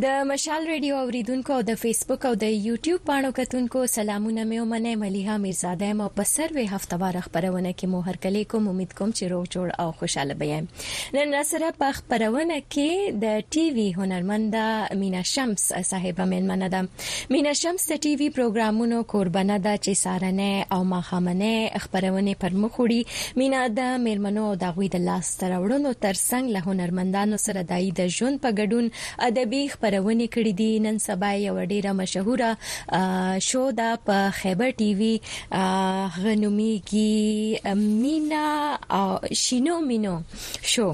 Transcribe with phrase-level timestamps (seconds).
[0.00, 5.34] د مشال ریډیو اوریدونکو د فیسبوک او د یوټیوب باندې کتونکو سلامونه مې ومنه مليها
[5.40, 9.42] میرزاده مو په سروي هفتوار خبرونه کې مو هر کلی کوم امید کوم چې روغ
[9.54, 14.56] جوړ او خوشاله بې نن سره په خبرونه کې د ټي وي هنرمند
[15.02, 16.80] مینا شمس صاحب مېلمنه ده
[17.36, 22.80] مینا شمس د ټي وي پروګرامونو قربانه ده چې سارنه او ماخامنه خبرونه پر مخ
[22.86, 27.94] وړي مینا د مېلمنو او د غوي د لاس ترورونو ترڅنګ له هنرمندانو سره دای
[28.02, 33.00] د ژوند په ګډون ادبي خبرونه کړې دي نن سبا یو ډیره مشهوره
[33.46, 35.10] شو دا په خیبر ټي وي
[36.16, 37.08] غنومي کی
[37.80, 38.42] مینا
[39.40, 40.12] شینو مینو
[40.74, 40.86] شو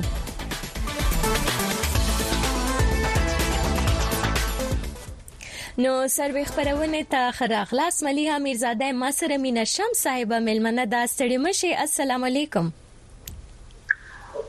[5.79, 11.37] نو سروي خبرونه ته خراغلاس مليها میرزاده ما سره مینا شم صاحب ملمنه دا ستړي
[11.37, 12.69] مشي السلام علیکم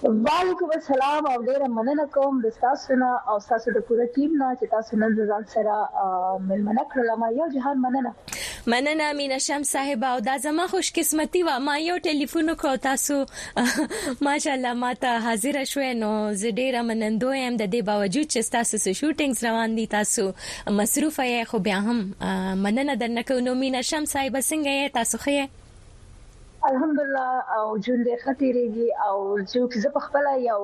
[0.02, 4.50] وعلیکم السلام او ډیره مننه کوم د تاسو نه او تاسو د پوره ټیم نه
[4.54, 5.76] چې تاسو نن ځان سره
[6.48, 8.14] ملمنه کړل ما یو جهان مننه
[8.68, 13.24] مننه مینا شم صاحب او دا زما خوش قسمتي و ما یو ټلیفون کو تاسو
[14.28, 18.78] ماشاءالله ما ته حاضر شوې نو زه ډیره منندو یم د دې باوجود چې تاسو
[18.84, 20.26] سره شوټینګز روان دي تاسو
[20.80, 25.64] مصروف یې خو بیا هم مننه درنه کوم مینا شم صاحب څنګه یې تاسو خې
[26.68, 29.16] الحمدلله او جون دې خطرېږي او
[29.50, 30.56] چې زه په خپل یو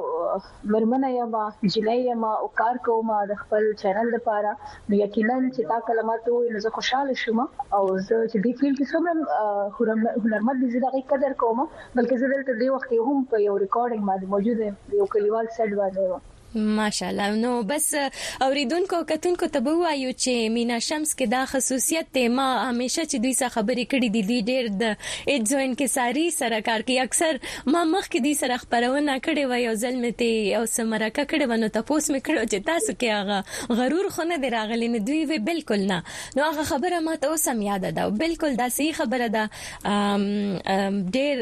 [0.72, 1.32] مرمنه یم
[1.75, 4.50] جلې یم او کار کوم د خپل چینل لپاره
[4.88, 7.41] نو یقینا چې تا کلمات وې زه خوشاله شوم
[7.76, 11.59] او زه چې دې فیلډ کې څومره هنرمند دي زه دغه قدر کوم
[11.97, 15.70] بلکې زه دلته دې وخت هم په یو ریکارډینګ باندې موجود یم یو کلیوال سیټ
[15.82, 17.94] باندې ماشاءالله نو بس
[18.42, 23.32] اوریدونکو کتونکو ته وایو چې مینا شمس کې دا خصوصیت ته ما همیشه چې دوی
[23.38, 24.84] سره خبرې کړې دي دوی ډېر د
[25.26, 27.32] اډزوین کې ساری سره کار کوي اکثر
[27.75, 31.47] ما مخ کې دوی سره خبرونه کړې وای او ځل مې ته او سمرکه کړې
[31.54, 33.38] ونه تاسو مې کړو چې تاسو کې هغه
[33.82, 35.98] غرور خونه دی راغلی نه دوی وی بالکل نه
[36.37, 41.37] نو هغه خبره ما ته اوس هم یاد ده بالکل دا صحیح خبره ده ډېر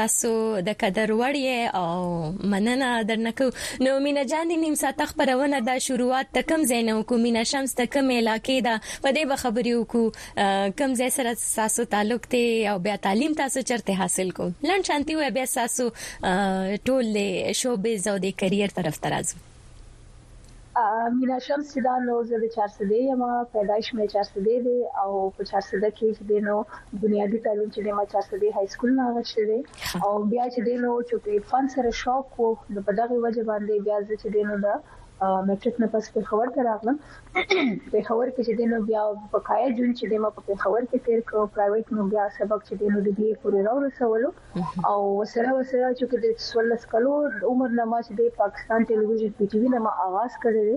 [0.00, 0.30] تاسو
[0.72, 1.32] د قدر وړ
[1.76, 1.92] او
[2.56, 3.46] مننه درنکو
[3.86, 8.56] نو مینا جان د نیم ساعت خبرونه د شروعات تکم زین حکومي نشمس تکم علاقې
[8.66, 8.74] دا
[9.06, 13.58] په دې به خبرې وکړو کم ځای سره تاسو تعلق ته او بیا تعلیم تاسو
[13.70, 15.84] چرته حاصل کو لن شانتي وي بیا تاسو
[16.90, 17.06] ټول
[17.62, 19.36] شوبز او د کریئر طرف ترازو
[21.20, 23.22] مینا شمس چې دا نو زه د چارسده یم
[23.54, 26.54] پیدایش مې چارسده دی او په چارسده کې چې دینو
[27.02, 29.60] بنیادی تعلیم چې ما چارسده های سکول نه غوښته دی
[30.06, 33.74] او بیا چې دینو چې په فن سره شوق وو نو په دغه وجه باندې
[33.86, 34.74] بیا زه چې دینو دا
[35.48, 36.96] میټریک نه پس په خبر ته راغلم
[37.92, 39.02] په خبر کې چې دینو بیا
[39.34, 42.74] په کایا جون چې دمو په خبر کې تیر کو پرایویټ نو بیا سبق چې
[42.80, 44.28] دینو د دې پورې راو رسولو
[44.90, 47.12] او وسره وسره چې د 16 کلو
[47.52, 50.68] عمر نه ما چې د پاکستان ټلویزیون پی ټی وی نه ما आवाज کړی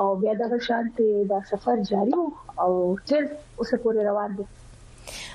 [0.00, 2.14] او بیا د شانتي دا سفر جاری
[2.62, 2.70] او
[3.08, 3.24] چل
[3.60, 4.44] اوسه پورې روان دي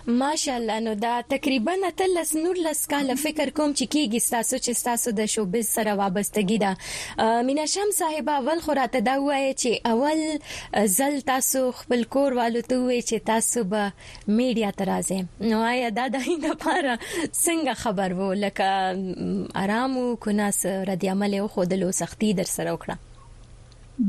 [0.07, 5.12] ماشاءالله نو دا تقریبا تلس نور لس کال فکر کوم چې کیږي تاسو چې تاسو
[5.19, 10.88] د شوبز سره وابستګی ده مینا شم صاحب اول خو راته دا وایي چې اول
[10.98, 13.92] زل تاسو خپل کور والو ته وایي چې تاسو به
[14.27, 20.65] میډیا ترازه نو آیا دا د هینده لپاره څنګه خبر وو لکه آرام او کناس
[20.92, 22.95] ردی عمل او خودلو سختی در سره وکړه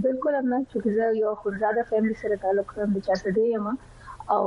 [0.02, 3.74] بالکل امنا چې زه یو خورزاده فیملی سره تعلق لرم د چا سره یم
[4.34, 4.44] او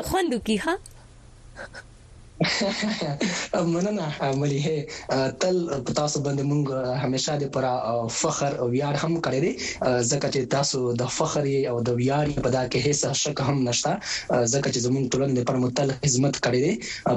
[0.05, 0.77] خوند کی ها
[3.75, 4.87] مننه مليه
[5.41, 6.63] تل تاسو باندې مونږ
[7.03, 7.65] همیشه د پر
[8.21, 9.53] فخر او ویاړ هم کړی دی
[10.11, 13.93] ځکه چې تاسو د فخر او د ویاړ په دا کې هیڅ شک هم نشته
[14.53, 16.73] ځکه چې زمونږ ټولنې پر متل خدمت کړی دی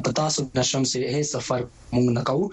[0.08, 2.46] په تاسو نشم سه هیڅ فرق مونږ نه کوو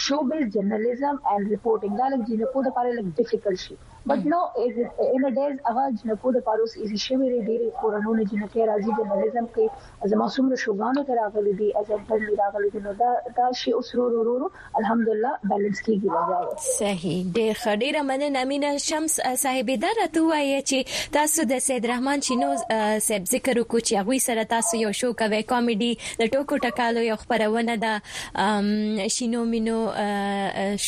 [0.04, 3.76] شو بیس جرنالیزم اینڈ رپورټینګ دا لکه جنې په د پاره لکه ډیفیکلټ شي
[4.08, 8.26] بټ نو ان ا ډیز هغه جنکو د پاروس ایزي شوی لري ډیری کورونو نه
[8.32, 12.82] جنکه راځي د ملزم کې از معصوم شوګانو ته راغلي دي از پر راغلي دي
[12.84, 13.08] نو دا
[13.38, 18.75] دا شی اوس رو رو رو الحمدلله بیلانس کیږي راځي صحیح ډیر خډیره مننه امینه
[18.86, 24.02] شمس صاحب دره ته وایي چې تاسو د سید رحمان چینو سب ذکر وکړو چې
[24.02, 29.76] هغه سره تاسو یو شو کوي کامیډي د ټوکو ټکالو یو خبرونه ده شینو مینو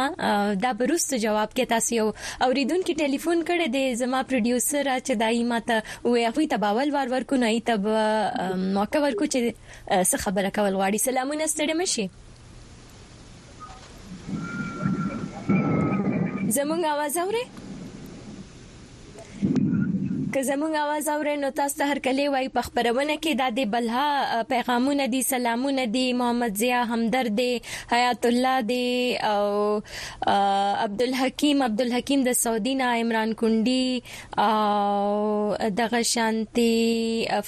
[0.66, 2.08] دا برست جواب کې تاسو یو
[2.48, 7.40] اوریدونکو ټلیفون کړي دي زما پروډوسر چې دایي ماته وې خو ته باول وار ورکو
[7.44, 12.06] نه ای تب موقع ورکو چې څه خبره کول غواړي سلامونه ستړي مشي
[16.56, 17.42] زمونږ आवाज اوري
[20.34, 24.38] که زموږ आवाज اورئ نو تاسو ته هرکلی وای په خبرونه کې د دې بلها
[24.52, 27.60] پیغامونه دي سلامونه دي محمد ضیا همدرد دي
[27.92, 29.44] حیات الله دي او
[30.86, 34.02] عبدالحکیم عبدالحکیم د سعودي نه عمران کندي
[34.46, 36.74] او دغه شانتي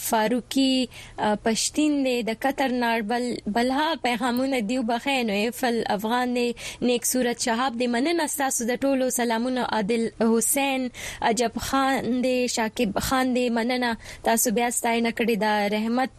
[0.04, 3.26] فاروقي پښتين دي د قطر ناربل
[3.58, 9.62] بلها پیغامونه دي وبخینو فل افغان نیک صورت شهاب دي مننه تاسو د ټولو سلامونه
[9.80, 10.88] عادل حسین
[11.32, 16.10] عجب خان دي شاک رقیب خان دی مننه تاسو بیا ستاینه کړې ده رحمت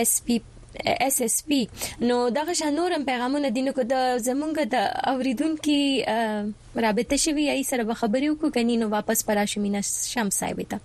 [0.00, 0.36] اس پی
[1.06, 1.58] اس اس پی
[2.00, 4.76] نو دغه شنورم پیغامونه دینو کو د زمونږ د
[5.14, 5.78] اوریدونکو
[6.86, 9.80] رابطه شوی ای سره به خبرې وکړو کني نو واپس پراشمینا
[10.14, 10.80] شمس صاحب ته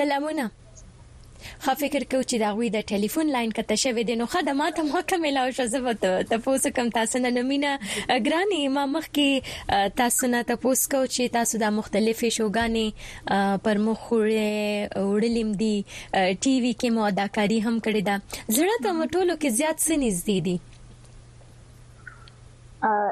[0.00, 0.50] سلامونه
[1.64, 4.90] خا فکر کو چې دا غوي د ټلیفون لاين کته شوې د نو خدمات هم
[5.12, 10.42] کومه شو زه وته تاسو کوم تاسو نه نمینه ګرانی ما مخ کې تاسو نه
[10.50, 15.74] تاسو کو چې تاسو د مختلفو شوګانې پر مخ وړې وړلم دي
[16.42, 20.38] ټي وي کې مو اداکاری هم کړې ده زړه ته مټولو کې زیات سنځ دي
[20.50, 20.56] دي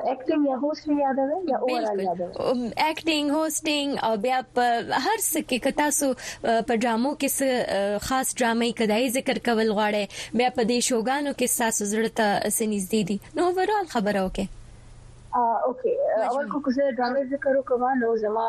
[0.07, 2.28] ایکټینګ یا هوسټ یادوي یا اورال یادوي
[2.87, 4.67] ایکټینګ هوسټینګ او بیا په
[5.05, 6.09] هر څه کې کتا سو
[6.69, 10.05] په ډرامو کې خاص ډرامې کدای ذکر کول غواړي
[10.43, 12.11] بیا په دې شوګانو کې ساسو زړه
[12.59, 14.47] سنیز دي دي نو ورال خبره وکړه
[15.67, 15.90] اوکے
[16.31, 18.47] اول کو کوزه ډرامې ذکر وکوا نو زما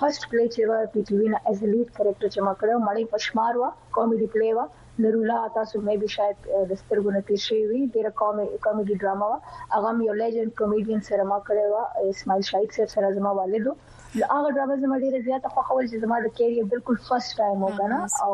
[0.00, 3.10] فرست پلی چې وا پی ټی وی نه ایز لیډ کریکٹر چې ما کړو مړی
[3.14, 4.66] پښمار وا کامیډي پلی وا
[5.02, 6.38] لرولا تاسو مې به شاید
[6.70, 9.28] د سترګو نه تیر شي وي د کامیډي ډراما
[9.74, 14.48] هغه یو لیجند کامیډین سره ما کړی و اسماعیل شاهد صاحب سره زما والدو هغه
[14.56, 18.32] ډراما زما ډیره زیاته خوښول چې زما د کیریئر بالکل فرست ټایم وګڼه او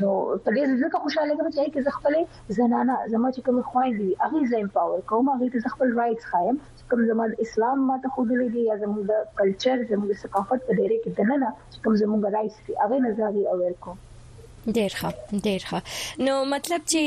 [0.00, 0.10] نو
[0.44, 2.14] په دې ځکه خوشاله کوم چې زه خپل
[2.58, 6.56] زنانه زما چې کوم خوایندې هغه زه امپاور کوم هغه ته خپل رائټس خایم
[6.90, 10.72] کوم زما اسلام ما ته خو دې یا زموږ د کلچر زموږ د ثقافت په
[10.80, 11.48] ډیره کې دننه
[11.84, 13.96] کوم زموږ رائټس هغه نظر یې اول کوم
[14.74, 15.80] ډیر ښه ډیر ښه
[16.26, 17.02] نو مطلب چې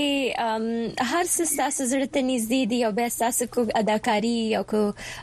[1.11, 4.81] هر څه تاسو زړه ته نږدې دي او به تاسو کو اداکاری او کو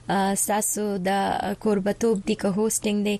[0.08, 3.16] تاسو د قربتوب دي کو هوستینګ دي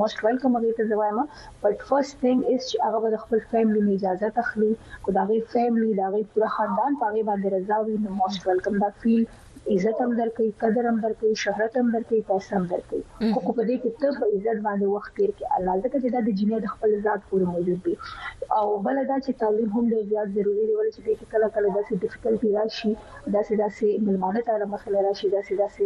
[0.00, 1.18] موست ویلکم هغه ته زوایم
[1.66, 4.72] بٹ فرست ثینګ از چې هغه د خپل فیملی نه اجازه تخلي
[5.04, 8.82] کو دا غي فیملی دا غي پوره خاندان پاره باندې رضا وي نو موست ویلکم
[8.86, 9.38] دا فیلډ
[9.70, 12.98] عزت هم درکې قدر هم درکې شهرت هم درکې پیسې هم درکې
[13.42, 16.20] خو په دې کې ته په عزت باندې وخت تیر کې الله ځکه چې دا
[16.28, 17.94] د جنې د خپل ذات پورې موجود دی
[18.58, 21.92] او بل دا چې تعلیم هم ډېر زیات ضروری دی ولې چې کله کله داسې
[22.02, 22.92] ډیفیکلټي راشي
[23.36, 25.84] داسې داسې ملمانه تعالی مخله راشي داسې داسې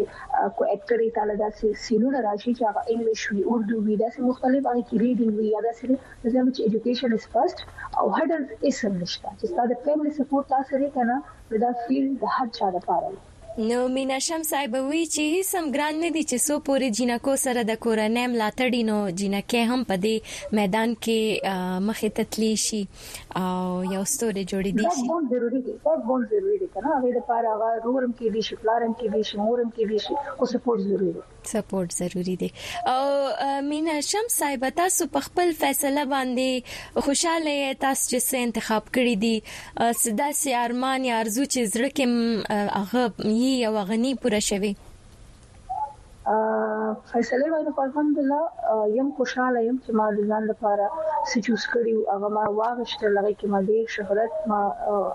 [0.57, 4.83] کو اکټری تعالی داسې سینونه راشي چې هغه انګلیش وی اردو وی داسې مختلف باندې
[4.89, 5.87] کې ریډینګ وی یا داسې
[6.25, 7.59] مثلا چې اډوকেশন از فرست
[8.01, 11.15] او هډل از سمشتا چې دا د فیملی سپورټ تاسو لري کنه
[11.65, 13.13] دا فیلډ د هر چا لپاره
[13.59, 17.61] نو مینا شمس ایبوي چې هیڅ هم ګران نه دي چې سو پورې جنکو سره
[17.71, 20.15] د کورنۍ ملاتړي نو جنکه هم په دې
[20.59, 22.81] میدان کې مخې تتلی شي
[23.43, 25.95] او یو ستوري جوړې دي شي دا ضروري دي دا
[26.35, 29.91] ضروري دي کنه هغه د پاره هغه رورم کې دي شپلارم کې دي شمورم کې
[29.93, 32.49] دي او سپورټ ضروري دي سپورټ ضروری دی
[32.95, 33.05] او
[33.71, 39.35] مینا شم صاحب تاسو په خپل فیصله باندې خوشاله تاسو چې څه انتخاب کړی دی
[40.03, 42.05] سدا سي ارمان یا ارزو چې زړه کې
[42.79, 43.03] هغه
[43.41, 44.73] یي او غني پوره شوي
[46.27, 52.01] فیصله باندې خو الحمدلله یم خوشاله یم چې ما د ځان لپاره څه چوز کړیو
[52.15, 54.59] هغه ما واغشته لږه کې ما ډیر شهرت ما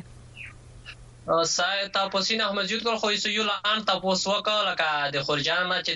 [1.46, 5.78] سای تاسوین احمد جود کول خو یې یو لان تاسو وکړه لکه د خورجان نه
[5.88, 5.94] چې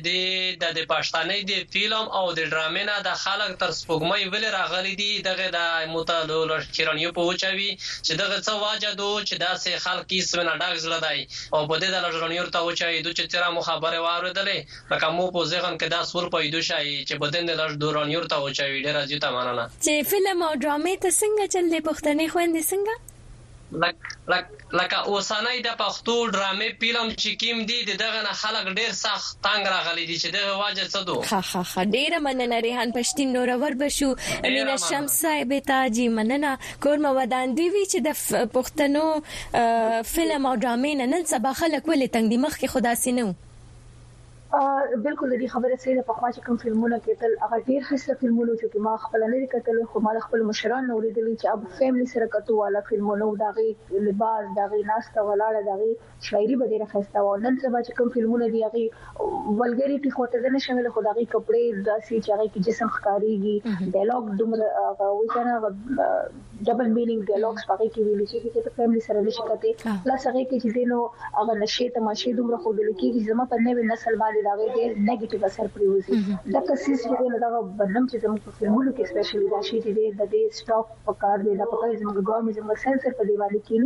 [0.64, 4.94] د د پښتنې د فلم او د ډرامې نه د خلک تر سپوږمۍ ولې راغلي
[5.02, 5.62] دي دغه د
[5.96, 7.68] متلول چیرانیو په وچوي
[8.08, 11.20] چې دغه څه واجه دو چې داسې خلک یې سمنه ډاګ زړه دی
[11.54, 14.60] او په دې د لړونیو ته وچوي دوی چې تیرا مو خبره واردلې
[14.94, 18.40] لکه مو په ځغن کې دا سور پیدا شي چې بدن د لړ دورانیو ته
[18.46, 22.96] وچوي ډیر ځیته ماننه چې فلم او ډرامې ته څنګه چلې پښتنې خويندې څنګه
[23.74, 29.66] لکه اوسنۍ د پښتو ډرامې فلم چې کیم دی دغه نه خلک ډیر سخت تنگ
[29.76, 33.50] راغلي دي چې دغه واجه څه دو ها ها ها ډیر مننه ریحان پښتین نور
[33.64, 34.10] ور بشو
[34.54, 36.52] مینا شمس صاحب تاجی مننه
[36.88, 38.10] کور مودان دی وی چې د
[38.56, 39.06] پښتنو
[40.14, 43.28] فلم او ډرامې نن سبا خلک ولې تنگ دي مخ کې خدا سينو
[44.46, 48.82] ا بالکل دې خبره سره په خواجه کوم فلمونه کېدل هغه ډیر خسته فلمونه چې
[48.88, 52.58] ما خپل نه لیکل خو ما خپل مشران نو لیدل چې اب فیملی سره کتو
[52.58, 53.66] والا فلمونه داغي
[54.08, 55.90] لباس داغي ناشته ولاړه داغي
[56.30, 60.48] شاعري به ډیره خسته و نن سبا چې کوم فلمونه دی هغه ولګریټي خو ته
[60.58, 65.58] نه شامل خو داغي کپڑے داسي چې هغه کې جسم ښکاریږي ډایلوګ دومره وي کنه
[65.64, 70.46] ډبل مینینګ ډایلوګز پکې کې ویل شي چې په فیملی سره نشي کته لا سره
[70.48, 74.16] کې چې نو هغه نشه تماشې دومره خو دل کې چې زما په نوې نسل
[74.24, 76.14] باندې باندې دا غوي نیگیټیو اثر پریوزي
[76.54, 80.42] دا کسیس چې دا بدلم چې زموږ فلمونو کې سپیشلی دا شی چې د دې
[80.58, 83.78] سټاپ په کار دی دا په کومه زموږ ګورمې زموږ سنسر په دیوالې کې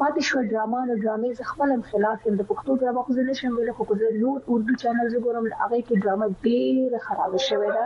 [0.00, 3.24] پاتې شو ډراما نو ډرامې زه خپل هم خلاف هم د پښتو ډراما خو زه
[3.24, 7.74] نشم ویل خو زه یو اردو چینل زه ګورم هغه کې ډراما ډېر خراب شوې
[7.78, 7.84] ده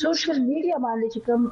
[0.00, 1.42] سوشل میډیا باندې چې کوم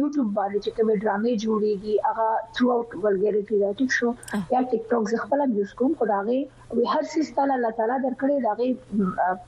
[0.00, 4.08] یوټیوب باندې چې کوم ډرامې جوړيږي هغه ثرو اوټ ولګریټی راټیک شو
[4.56, 6.40] یا ټیک ټاک زه خپل یوز کوم خدای
[6.76, 8.70] وی هر څه ستاله الله تعالی درکړي دا غي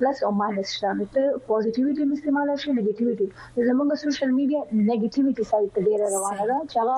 [0.00, 3.26] پلس او ماینس شته ته پوزټیویټي مستعمال شي نیگیټیویټي
[3.68, 4.60] زمونږ سوشل میډیا
[4.90, 6.96] نیگیټیویټي سایت ته ډیره روانه ده چې هغه